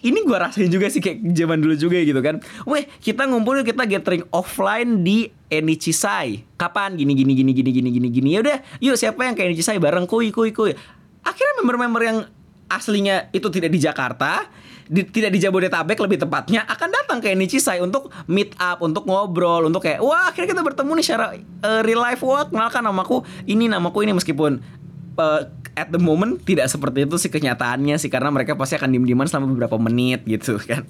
ini 0.04 0.20
gua 0.28 0.52
rasain 0.52 0.68
juga 0.68 0.92
sih 0.92 1.00
kayak 1.00 1.24
zaman 1.32 1.64
dulu 1.64 1.80
juga 1.80 1.98
gitu 2.04 2.20
kan. 2.20 2.44
Weh 2.68 2.84
kita 3.00 3.24
ngumpul 3.26 3.64
kita 3.64 3.88
gathering 3.88 4.28
offline 4.36 5.02
di 5.02 5.32
Enicisai 5.48 6.44
kapan? 6.60 7.00
Gini 7.00 7.16
gini 7.16 7.34
gini 7.34 7.52
gini 7.56 7.72
gini 7.72 7.90
gini 7.90 8.08
gini. 8.12 8.30
Ya 8.36 8.40
udah 8.44 8.58
yuk 8.84 9.00
siapa 9.00 9.24
yang 9.24 9.34
ke 9.34 9.48
Enicisai 9.48 9.80
bareng? 9.80 10.06
Kuy 10.06 10.36
kuy 10.36 10.52
kuy 10.52 10.76
akhirnya 11.24 11.54
member-member 11.64 12.02
yang 12.04 12.18
aslinya 12.68 13.32
itu 13.32 13.48
tidak 13.48 13.72
di 13.72 13.80
Jakarta 13.80 14.50
di- 14.90 15.08
tidak 15.08 15.32
di 15.32 15.40
Jabodetabek 15.40 15.96
lebih 15.96 16.20
tepatnya 16.20 16.68
akan 16.68 16.90
datang 16.92 17.18
ke 17.24 17.32
Enicisai 17.32 17.80
untuk 17.80 18.12
meet 18.28 18.52
up 18.60 18.84
untuk 18.84 19.08
ngobrol 19.08 19.64
untuk 19.68 19.88
kayak 19.88 20.04
wah 20.04 20.28
akhirnya 20.28 20.58
kita 20.58 20.64
bertemu 20.64 20.92
nih 21.00 21.06
secara 21.06 21.26
eh, 21.40 21.82
real 21.88 22.04
life. 22.04 22.22
Wah 22.22 22.48
kenalkan 22.48 22.84
namaku 22.84 23.24
ini 23.48 23.72
namaku 23.72 24.04
ini. 24.04 24.12
Meskipun 24.12 24.60
eh, 25.18 25.42
at 25.74 25.90
the 25.90 26.02
moment 26.02 26.42
tidak 26.46 26.70
seperti 26.70 27.06
itu 27.06 27.16
sih 27.18 27.32
kenyataannya 27.34 27.98
sih 27.98 28.10
karena 28.10 28.30
mereka 28.30 28.54
pasti 28.54 28.78
akan 28.78 28.94
diem-dieman 28.94 29.26
selama 29.30 29.54
beberapa 29.54 29.78
menit 29.82 30.26
gitu 30.26 30.58
kan. 30.70 30.86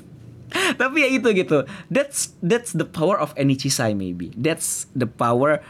Tapi 0.53 0.97
ya 1.01 1.09
itu 1.09 1.27
gitu. 1.33 1.65
That's 1.89 2.37
that's 2.43 2.77
the 2.77 2.85
power 2.85 3.17
of 3.17 3.33
Enicisai 3.33 3.97
maybe. 3.97 4.29
That's 4.37 4.85
the 4.93 5.09
power 5.09 5.65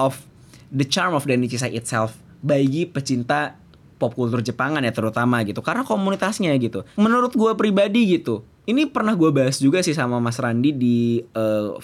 of 0.00 0.24
the 0.72 0.88
charm 0.88 1.12
of 1.12 1.28
the 1.28 1.36
Enicisai 1.36 1.76
itself 1.76 2.16
bagi 2.40 2.88
pecinta 2.88 3.60
pop 3.96 4.12
kultur 4.16 4.40
Jepangan 4.40 4.80
ya 4.80 4.92
terutama 4.94 5.44
gitu. 5.44 5.60
Karena 5.60 5.84
komunitasnya 5.84 6.56
gitu. 6.56 6.88
Menurut 6.96 7.36
gue 7.36 7.52
pribadi 7.58 8.16
gitu 8.16 8.46
ini 8.66 8.82
pernah 8.90 9.14
gue 9.14 9.30
bahas 9.30 9.62
juga 9.62 9.78
sih 9.78 9.94
sama 9.94 10.18
Mas 10.18 10.42
Randi 10.42 10.74
di 10.74 11.22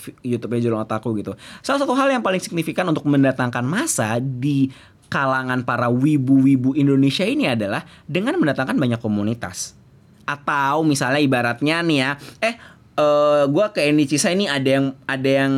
vi- 0.02 0.18
YouTube-nya 0.34 0.60
Jurang 0.66 0.82
Otaku 0.82 1.14
gitu. 1.14 1.38
Salah 1.62 1.86
satu 1.86 1.94
hal 1.94 2.10
yang 2.10 2.26
paling 2.26 2.42
signifikan 2.42 2.90
untuk 2.90 3.06
mendatangkan 3.06 3.62
masa 3.62 4.18
di 4.18 4.66
kalangan 5.12 5.60
para 5.68 5.92
wibu-wibu 5.92 6.72
Indonesia 6.72 7.28
ini 7.28 7.52
adalah 7.52 7.84
dengan 8.08 8.40
mendatangkan 8.40 8.80
banyak 8.80 8.96
komunitas. 8.96 9.76
Atau 10.24 10.88
misalnya 10.88 11.20
ibaratnya 11.20 11.84
nih 11.84 11.98
ya 12.00 12.10
eh 12.40 12.54
eh 12.96 13.42
gue 13.44 13.66
ke 13.76 13.84
Enichisa 13.92 14.32
ini 14.32 14.48
ada 14.48 14.68
yang 14.80 14.86
ada 15.04 15.28
yang 15.28 15.52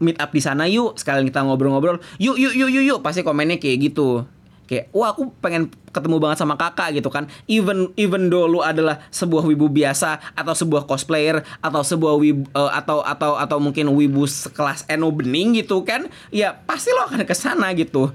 meet 0.00 0.20
up 0.20 0.28
di 0.32 0.44
sana 0.44 0.68
yuk 0.68 1.00
sekalian 1.00 1.24
kita 1.24 1.40
ngobrol-ngobrol. 1.40 2.04
Yuk 2.20 2.36
yuk 2.36 2.52
yuk 2.52 2.68
yuk 2.68 2.84
yuk 2.84 2.98
pasti 3.00 3.24
komennya 3.24 3.56
kayak 3.56 3.88
gitu 3.88 4.28
kayak 4.70 4.86
wah 4.94 5.10
aku 5.10 5.34
pengen 5.42 5.66
ketemu 5.90 6.22
banget 6.22 6.38
sama 6.38 6.54
kakak 6.54 6.94
gitu 6.94 7.10
kan. 7.10 7.26
Even 7.50 7.90
even 7.98 8.30
though 8.30 8.46
lu 8.46 8.62
adalah 8.62 9.02
sebuah 9.10 9.42
wibu 9.42 9.66
biasa 9.66 10.22
atau 10.38 10.54
sebuah 10.54 10.86
cosplayer 10.86 11.42
atau 11.58 11.82
sebuah 11.82 12.14
wibu 12.14 12.46
eh, 12.46 12.72
atau 12.78 13.02
atau 13.02 13.34
atau 13.34 13.58
mungkin 13.58 13.90
wibu 13.90 14.30
sekelas 14.30 14.86
Eno 14.86 15.10
Bening 15.10 15.58
gitu 15.58 15.82
kan 15.82 16.06
ya 16.30 16.54
pasti 16.54 16.94
lo 16.94 17.10
akan 17.10 17.26
ke 17.26 17.34
sana 17.34 17.74
gitu. 17.74 18.14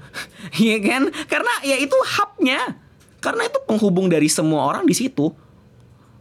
Iya 0.56 0.80
kan? 0.80 1.02
Karena 1.28 1.52
ya 1.60 1.76
itu 1.76 1.92
hubnya. 1.92 2.80
Karena 3.20 3.44
itu 3.44 3.60
penghubung 3.68 4.08
dari 4.08 4.30
semua 4.32 4.64
orang 4.64 4.88
di 4.88 4.96
situ. 4.96 5.28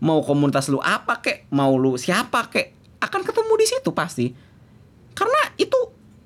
Mau 0.03 0.19
komunitas 0.19 0.67
lu 0.67 0.83
apa 0.83 1.23
kek 1.23 1.47
mau 1.55 1.71
lu 1.79 1.95
siapa 1.95 2.51
kek 2.51 2.99
akan 2.99 3.21
ketemu 3.23 3.53
di 3.55 3.65
situ 3.71 3.89
pasti. 3.95 4.27
Karena 5.15 5.55
itu 5.55 5.79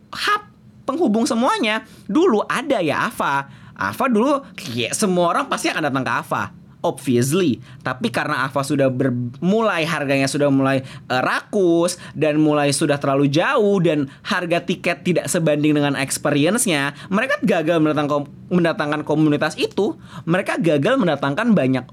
hub 0.10 0.42
penghubung 0.89 1.30
semuanya. 1.30 1.86
Dulu 2.10 2.42
ada 2.50 2.82
ya 2.82 3.13
Ava 3.13 3.59
Ava 3.79 4.05
dulu 4.12 4.43
kayak 4.59 4.91
semua 4.91 5.31
orang 5.31 5.48
pasti 5.48 5.71
akan 5.71 5.88
datang 5.88 6.03
ke 6.03 6.12
Ava. 6.12 6.43
Obviously. 6.79 7.59
Tapi 7.83 8.12
karena 8.12 8.48
Ava 8.48 8.59
sudah 8.63 8.91
bermulai 8.91 9.88
harganya 9.88 10.27
sudah 10.27 10.51
mulai 10.51 10.83
eh, 10.83 11.21
rakus 11.24 11.95
dan 12.12 12.39
mulai 12.43 12.75
sudah 12.75 13.00
terlalu 13.00 13.31
jauh 13.31 13.79
dan 13.79 14.12
harga 14.27 14.63
tiket 14.63 15.03
tidak 15.07 15.25
sebanding 15.31 15.75
dengan 15.75 15.95
experience-nya 15.95 16.95
mereka 17.07 17.39
gagal 17.43 17.79
mendatangkan 17.79 18.27
mendatangkan 18.51 19.01
komunitas 19.07 19.55
itu. 19.55 19.95
Mereka 20.27 20.59
gagal 20.59 21.00
mendatangkan 21.00 21.55
banyak 21.55 21.86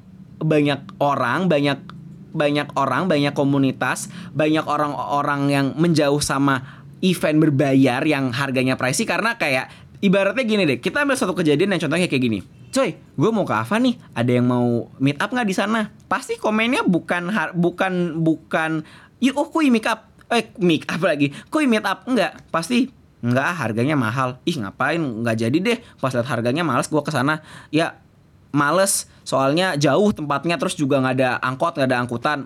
banyak 0.43 0.81
orang 0.99 1.47
banyak 1.47 1.79
banyak 2.37 2.69
orang 2.77 3.09
banyak 3.09 3.33
komunitas 3.33 4.13
banyak 4.37 4.69
orang-orang 4.69 5.49
yang 5.49 5.67
menjauh 5.81 6.21
sama 6.21 6.85
event 7.05 7.39
berbayar 7.39 8.01
yang 8.07 8.33
harganya 8.33 8.75
pricey. 8.75 9.05
Karena 9.05 9.37
kayak 9.37 9.86
ibaratnya 10.01 10.45
gini 10.45 10.63
deh 10.69 10.79
kita 10.79 11.05
ambil 11.05 11.17
satu 11.17 11.33
kejadian 11.33 11.77
yang 11.77 11.83
contohnya 11.89 12.09
kayak 12.09 12.23
gini. 12.23 12.39
Coy 12.73 12.97
gue 12.97 13.31
mau 13.33 13.49
ke 13.49 13.55
Ava 13.57 13.77
nih 13.81 13.97
ada 14.13 14.31
yang 14.31 14.47
mau 14.47 14.91
meet 15.01 15.17
up 15.17 15.33
nggak 15.33 15.49
di 15.49 15.57
sana? 15.57 15.93
Pasti 16.11 16.37
komennya 16.37 16.85
bukan 16.85 17.33
bukan 17.57 18.21
bukan 18.21 18.85
yuk 19.23 19.37
oh 19.37 19.49
kuy 19.49 19.73
meet 19.73 19.89
up. 19.89 20.13
Eh 20.29 20.53
meet 20.61 20.85
up 20.91 21.01
lagi. 21.01 21.33
Kuy 21.49 21.65
meet 21.65 21.87
up? 21.87 22.05
Enggak 22.05 22.37
pasti 22.53 22.93
enggak 23.25 23.57
harganya 23.57 23.97
mahal. 23.97 24.39
Ih 24.45 24.61
ngapain? 24.61 25.01
Nggak 25.01 25.37
jadi 25.49 25.59
deh. 25.59 25.79
Pas 25.99 26.13
lihat 26.13 26.29
harganya 26.29 26.63
males 26.67 26.89
gue 26.91 27.01
ke 27.01 27.13
sana 27.13 27.41
ya 27.73 27.97
males. 28.53 29.09
Soalnya 29.27 29.75
jauh 29.75 30.13
tempatnya 30.15 30.61
terus 30.61 30.79
juga 30.79 31.01
nggak 31.03 31.15
ada 31.19 31.31
angkot 31.41 31.81
nggak 31.81 31.89
ada 31.89 31.99
angkutan. 32.03 32.39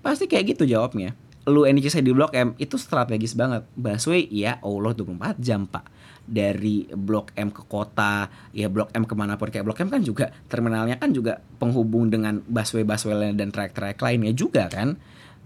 Pasti 0.00 0.28
kayak 0.28 0.56
gitu 0.56 0.64
jawabnya. 0.64 1.12
Lu 1.44 1.68
NCC 1.68 2.00
di 2.00 2.16
Blok 2.16 2.32
M 2.32 2.56
itu 2.56 2.80
strategis 2.80 3.36
banget. 3.36 3.68
Busway 3.76 4.24
ya 4.32 4.56
Allah 4.64 4.96
24 4.96 5.36
jam 5.44 5.68
pak 5.68 5.94
dari 6.24 6.88
Blok 6.88 7.36
M 7.36 7.52
ke 7.52 7.62
kota 7.68 8.32
ya 8.56 8.72
Blok 8.72 8.90
M 8.96 9.04
ke 9.04 9.12
mana 9.12 9.36
pun 9.36 9.52
kayak 9.52 9.68
Blok 9.68 9.80
M 9.84 9.92
kan 9.92 10.00
juga 10.00 10.32
terminalnya 10.48 10.96
kan 10.96 11.12
juga 11.12 11.44
penghubung 11.60 12.08
dengan 12.08 12.40
busway 12.48 12.82
busway 12.82 13.12
lain 13.12 13.36
dan 13.36 13.52
trayek-trayek 13.52 14.00
lainnya 14.00 14.32
juga 14.32 14.66
kan. 14.72 14.96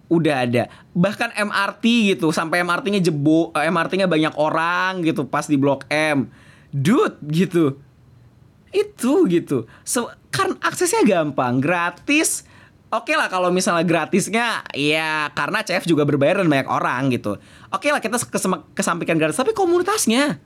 Udah 0.09 0.49
ada 0.49 0.73
bahkan 0.97 1.29
MRT 1.37 2.17
gitu 2.17 2.33
sampai 2.33 2.65
MRT-nya 2.65 3.05
jebo 3.05 3.53
eh, 3.53 3.69
MRT-nya 3.69 4.09
banyak 4.09 4.35
orang 4.41 5.05
gitu 5.05 5.27
pas 5.29 5.45
di 5.45 5.59
Blok 5.59 5.85
M. 5.91 6.31
Dude 6.71 7.19
gitu. 7.29 7.77
Itu 8.73 9.27
gitu. 9.29 9.69
So, 9.85 10.13
kan 10.33 10.57
aksesnya 10.61 11.05
gampang 11.05 11.61
gratis. 11.61 12.47
Oke 12.89 13.13
lah 13.21 13.29
kalau 13.29 13.53
misalnya 13.53 13.85
gratisnya 13.85 14.65
ya 14.73 15.29
karena 15.37 15.61
CF 15.61 15.85
juga 15.85 16.09
berbayar 16.09 16.41
dan 16.41 16.49
banyak 16.49 16.69
orang 16.73 17.13
gitu. 17.13 17.37
Oke 17.69 17.93
lah 17.93 18.01
kita 18.01 18.17
kesampaikan 18.73 19.21
gratis 19.21 19.37
tapi 19.37 19.53
komunitasnya 19.53 20.41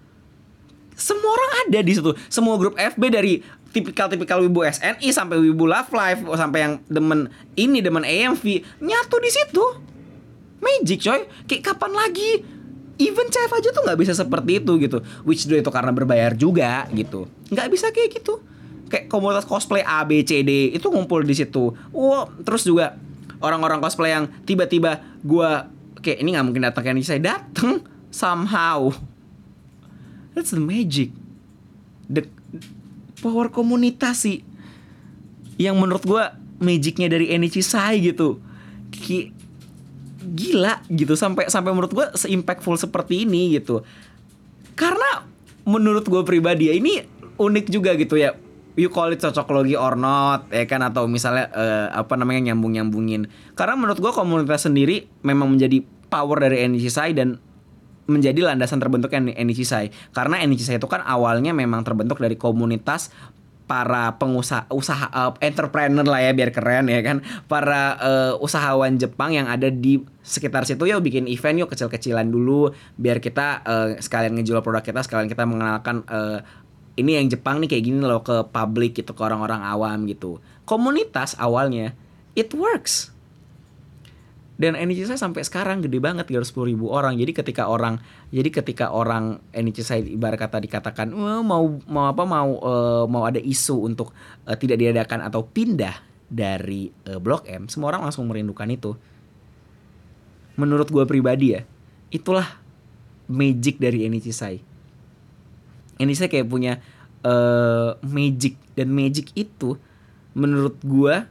semua 0.97 1.31
orang 1.33 1.53
ada 1.67 1.79
di 1.81 1.93
situ. 1.93 2.11
Semua 2.29 2.57
grup 2.61 2.77
FB 2.77 3.03
dari 3.13 3.41
tipikal-tipikal 3.73 4.45
wibu 4.45 4.63
SNI 4.69 5.09
sampai 5.09 5.41
wibu 5.41 5.65
Love 5.65 5.91
Life 5.97 6.21
sampai 6.37 6.59
yang 6.61 6.75
demen 6.87 7.33
ini 7.57 7.81
demen 7.81 8.05
AMV 8.05 8.45
nyatu 8.85 9.17
di 9.19 9.31
situ. 9.33 9.65
Magic 10.63 11.01
coy. 11.03 11.21
Kayak 11.49 11.75
kapan 11.75 11.93
lagi? 11.97 12.31
Even 13.01 13.27
CF 13.33 13.51
aja 13.51 13.69
tuh 13.73 13.83
nggak 13.83 13.99
bisa 13.99 14.13
seperti 14.13 14.63
itu 14.63 14.73
gitu. 14.79 15.03
Which 15.27 15.49
do 15.49 15.57
itu 15.59 15.73
karena 15.73 15.91
berbayar 15.91 16.37
juga 16.37 16.87
gitu. 16.93 17.27
Nggak 17.51 17.69
bisa 17.73 17.91
kayak 17.91 18.23
gitu 18.23 18.53
kayak 18.93 19.09
komunitas 19.09 19.49
cosplay 19.49 19.81
A 19.81 20.05
B 20.05 20.21
C 20.21 20.45
D 20.45 20.69
itu 20.77 20.93
ngumpul 20.93 21.25
di 21.25 21.33
situ. 21.33 21.73
Wah, 21.97 22.29
terus 22.45 22.69
juga 22.69 23.01
orang-orang 23.41 23.81
cosplay 23.81 24.13
yang 24.13 24.29
tiba-tiba 24.45 25.01
gua 25.25 25.73
kayak 26.05 26.21
ini 26.21 26.37
nggak 26.37 26.45
mungkin 26.45 26.63
datang 26.69 26.85
kayak 26.85 27.01
ini 27.01 27.07
saya 27.09 27.25
datang 27.25 27.81
somehow. 28.13 28.93
That's 30.33 30.53
the 30.53 30.63
magic. 30.63 31.13
The 32.09 32.29
power 33.21 33.53
komunitas 33.53 34.25
sih. 34.25 34.45
Yang 35.61 35.77
menurut 35.77 36.05
gua 36.05 36.25
magicnya 36.59 37.13
dari 37.13 37.33
Enichi 37.33 37.61
Sai 37.61 38.01
gitu. 38.01 38.41
Ki 38.93 39.33
gila 40.23 40.81
gitu 40.89 41.19
sampai 41.19 41.51
sampai 41.51 41.75
menurut 41.75 41.93
gua 41.93 42.07
se-impactful 42.17 42.81
seperti 42.81 43.29
ini 43.29 43.57
gitu. 43.57 43.85
Karena 44.73 45.29
menurut 45.63 46.03
gue 46.07 46.23
pribadi 46.27 46.71
ya 46.71 46.75
ini 46.75 47.07
unik 47.39 47.67
juga 47.71 47.95
gitu 47.95 48.19
ya 48.19 48.35
you 48.75 48.91
call 48.91 49.13
it 49.15 49.21
cocok 49.23 49.47
logi 49.53 49.77
or 49.79 49.95
not 49.95 50.49
ya 50.51 50.65
kan 50.67 50.83
atau 50.83 51.07
misalnya 51.07 51.51
eh, 51.53 51.87
apa 51.93 52.19
namanya 52.19 52.53
nyambung 52.53 52.75
nyambungin 52.75 53.29
karena 53.55 53.79
menurut 53.79 53.99
gua 54.01 54.13
komunitas 54.17 54.67
sendiri 54.67 55.07
memang 55.23 55.55
menjadi 55.55 55.85
power 56.09 56.43
dari 56.43 56.67
NCSI 56.67 57.11
dan 57.15 57.39
menjadi 58.11 58.43
landasan 58.43 58.83
terbentuknya 58.83 59.31
Enichishai 59.39 59.95
karena 60.11 60.43
Enichishai 60.43 60.83
itu 60.83 60.91
kan 60.91 61.07
awalnya 61.07 61.55
memang 61.55 61.87
terbentuk 61.87 62.19
dari 62.19 62.35
komunitas 62.35 63.15
para 63.73 64.21
pengusaha 64.21 64.69
usaha 64.69 65.09
uh, 65.09 65.33
entrepreneur 65.41 66.05
lah 66.05 66.21
ya 66.21 66.37
biar 66.37 66.53
keren 66.53 66.93
ya 66.93 67.01
kan. 67.01 67.25
Para 67.49 67.97
uh, 67.97 68.33
usahawan 68.45 69.01
Jepang 69.01 69.33
yang 69.33 69.49
ada 69.49 69.73
di 69.73 70.03
sekitar 70.21 70.69
situ 70.69 70.85
ya 70.85 71.01
bikin 71.01 71.25
event 71.25 71.65
yuk 71.65 71.73
kecil-kecilan 71.73 72.29
dulu 72.29 72.69
biar 73.01 73.17
kita 73.17 73.65
uh, 73.65 73.89
sekalian 73.97 74.37
ngejual 74.37 74.61
produk 74.61 74.85
kita 74.85 75.01
sekalian 75.01 75.31
kita 75.31 75.49
mengenalkan 75.49 76.05
uh, 76.05 76.45
ini 77.01 77.17
yang 77.17 77.33
Jepang 77.33 77.65
nih 77.65 77.73
kayak 77.73 77.85
gini 77.89 78.05
loh 78.05 78.21
ke 78.21 78.45
publik 78.53 78.93
gitu 79.01 79.17
ke 79.17 79.23
orang-orang 79.25 79.65
awam 79.65 80.05
gitu. 80.05 80.43
Komunitas 80.69 81.33
awalnya 81.41 81.97
it 82.37 82.53
works 82.53 83.09
dan 84.63 84.79
NIC 84.79 85.11
saya 85.11 85.19
sampai 85.19 85.43
sekarang 85.43 85.83
gede 85.83 85.99
banget 85.99 86.31
310 86.31 86.71
ribu 86.71 86.87
orang. 86.95 87.19
Jadi 87.19 87.35
ketika 87.35 87.67
orang 87.67 87.99
jadi 88.31 88.47
ketika 88.63 88.95
orang 88.95 89.43
NIC 89.51 89.83
saya 89.83 90.07
ibarat 90.07 90.39
kata 90.39 90.63
dikatakan 90.63 91.11
oh, 91.11 91.43
mau 91.43 91.67
mau 91.91 92.07
apa 92.07 92.23
mau 92.23 92.63
uh, 92.63 93.05
mau 93.11 93.27
ada 93.27 93.43
isu 93.43 93.83
untuk 93.83 94.15
uh, 94.47 94.55
tidak 94.55 94.79
diadakan 94.79 95.27
atau 95.27 95.43
pindah 95.43 95.99
dari 96.31 96.95
uh, 97.11 97.19
Blok 97.19 97.51
M 97.51 97.67
semua 97.67 97.91
orang 97.91 98.07
langsung 98.07 98.31
merindukan 98.31 98.71
itu. 98.71 98.95
Menurut 100.55 100.87
gue 100.95 101.03
pribadi 101.11 101.59
ya 101.59 101.67
itulah 102.15 102.47
magic 103.27 103.83
dari 103.83 104.07
NIC 104.07 104.31
saya. 104.31 104.63
NIC 105.99 106.15
saya 106.15 106.31
kayak 106.31 106.47
punya 106.47 106.79
uh, 107.27 107.99
magic. 108.07 108.55
Dan 108.79 108.95
magic 108.95 109.35
itu 109.35 109.75
menurut 110.39 110.79
gue 110.87 111.27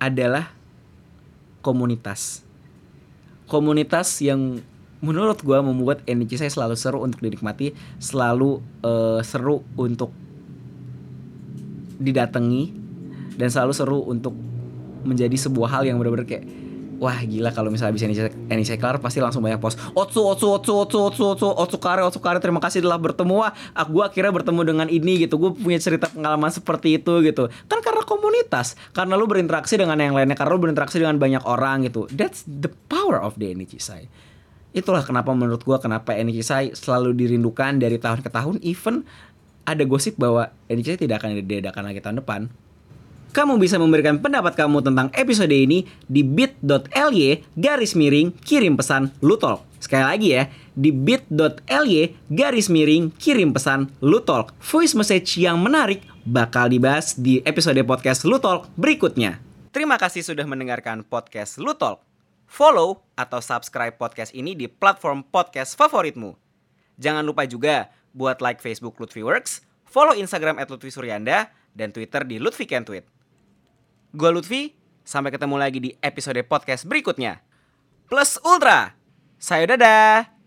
adalah 0.00 0.61
komunitas. 1.62 2.44
Komunitas 3.46 4.18
yang 4.20 4.60
menurut 5.02 5.42
gue 5.42 5.58
membuat 5.58 6.02
energi 6.06 6.38
saya 6.38 6.50
selalu 6.50 6.74
seru 6.78 6.98
untuk 7.02 7.18
dinikmati, 7.22 7.74
selalu 7.98 8.62
uh, 8.86 9.18
seru 9.22 9.66
untuk 9.74 10.14
didatangi, 11.98 12.74
dan 13.38 13.48
selalu 13.50 13.72
seru 13.74 13.98
untuk 14.06 14.34
menjadi 15.02 15.34
sebuah 15.34 15.78
hal 15.78 15.82
yang 15.86 15.98
benar-benar 15.98 16.26
kayak 16.26 16.46
wah 17.02 17.18
gila 17.26 17.50
kalau 17.50 17.74
misalnya 17.74 17.98
bisa 17.98 18.06
ini 18.06 18.62
kelar 18.78 19.02
pasti 19.02 19.18
langsung 19.18 19.42
banyak 19.42 19.58
post. 19.58 19.74
Otsu 19.90 20.22
Otsu 20.22 20.46
Otsu 20.54 20.72
Otsu 20.86 20.98
Otsu 21.02 21.24
Otsu 21.34 21.48
Otsu 21.50 21.76
Kare 21.82 22.06
Otsu 22.06 22.22
Kare 22.22 22.38
terima 22.38 22.62
kasih 22.62 22.78
telah 22.78 23.02
bertemu. 23.02 23.42
Wah 23.42 23.50
aku 23.74 23.98
gue 23.98 24.04
akhirnya 24.06 24.30
bertemu 24.30 24.60
dengan 24.62 24.86
ini 24.86 25.26
gitu. 25.26 25.34
Gue 25.42 25.50
punya 25.50 25.82
cerita 25.82 26.06
pengalaman 26.06 26.54
seperti 26.54 27.02
itu 27.02 27.18
gitu. 27.26 27.50
Kan 27.66 27.82
karena 27.82 28.06
komunitas. 28.06 28.78
Karena 28.94 29.18
lu 29.18 29.26
berinteraksi 29.26 29.74
dengan 29.74 29.98
yang 29.98 30.14
lainnya 30.14 30.38
karena 30.38 30.54
lu 30.54 30.62
berinteraksi 30.62 31.02
dengan 31.02 31.18
banyak 31.18 31.42
orang 31.42 31.90
gitu. 31.90 32.06
That's 32.14 32.46
the 32.46 32.70
power 32.86 33.18
of 33.18 33.34
the 33.42 33.50
energy 33.50 33.82
say 33.82 34.06
itulah 34.72 35.04
kenapa 35.04 35.36
menurut 35.36 35.68
gue 35.68 35.76
kenapa 35.76 36.16
energy 36.16 36.40
say 36.40 36.72
selalu 36.72 37.12
dirindukan 37.12 37.76
dari 37.76 38.00
tahun 38.00 38.24
ke 38.24 38.32
tahun. 38.32 38.56
Even 38.64 39.04
ada 39.68 39.84
gosip 39.84 40.16
bahwa 40.16 40.48
energy 40.66 40.96
tidak 40.96 41.20
akan 41.20 41.44
diadakan 41.44 41.92
lagi 41.92 42.00
tahun 42.00 42.24
depan 42.24 42.40
kamu 43.32 43.56
bisa 43.56 43.80
memberikan 43.80 44.20
pendapat 44.20 44.52
kamu 44.52 44.84
tentang 44.84 45.08
episode 45.16 45.50
ini 45.50 45.88
di 46.04 46.20
bit.ly 46.20 47.40
garis 47.56 47.96
miring 47.96 48.30
kirim 48.44 48.76
pesan 48.76 49.08
Lutalk. 49.24 49.64
Sekali 49.80 50.04
lagi 50.04 50.28
ya, 50.36 50.52
di 50.76 50.92
bit.ly 50.92 52.12
garis 52.28 52.68
miring 52.68 53.08
kirim 53.16 53.56
pesan 53.56 53.88
Lutalk. 54.04 54.52
Voice 54.60 54.92
message 54.92 55.40
yang 55.40 55.58
menarik 55.58 56.04
bakal 56.28 56.68
dibahas 56.68 57.16
di 57.16 57.40
episode 57.42 57.80
podcast 57.88 58.28
Lutalk 58.28 58.68
berikutnya. 58.76 59.40
Terima 59.72 59.96
kasih 59.96 60.20
sudah 60.20 60.44
mendengarkan 60.44 61.00
podcast 61.00 61.56
Lutalk. 61.56 62.04
Follow 62.44 63.00
atau 63.16 63.40
subscribe 63.40 63.96
podcast 63.96 64.36
ini 64.36 64.52
di 64.52 64.68
platform 64.68 65.24
podcast 65.24 65.72
favoritmu. 65.80 66.36
Jangan 67.00 67.24
lupa 67.24 67.48
juga 67.48 67.88
buat 68.12 68.44
like 68.44 68.60
Facebook 68.60 69.00
Lutfi 69.00 69.24
Works, 69.24 69.64
follow 69.88 70.12
Instagram 70.12 70.60
at 70.60 70.68
Lutfi 70.68 70.92
Suryanda, 70.92 71.48
dan 71.72 71.90
Twitter 71.90 72.22
di 72.28 72.36
Lutfi 72.36 72.68
Can. 72.68 72.84
Gue 74.12 74.28
Lutfi, 74.28 74.76
sampai 75.08 75.32
ketemu 75.32 75.56
lagi 75.56 75.80
di 75.80 75.96
episode 76.04 76.36
podcast 76.44 76.84
berikutnya. 76.84 77.40
Plus 78.12 78.36
Ultra, 78.44 78.92
saya 79.40 79.64
dadah! 79.72 80.41